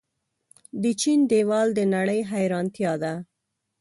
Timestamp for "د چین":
0.81-1.19